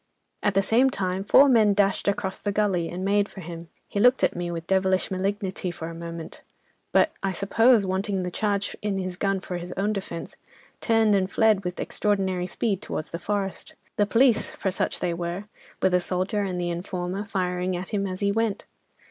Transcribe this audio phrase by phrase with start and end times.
[0.41, 3.69] At the same time four men dashed across the gully and made for him.
[3.87, 6.41] He looked at me with devilish malignity for a moment,
[6.91, 10.37] but I suppose, wanting the charge in his gun for his own defence,
[10.79, 15.99] turned and fled with extraordinary speed towards the forest, the police—for such they were—with a
[15.99, 18.65] soldier and the informer, firing at him as he went.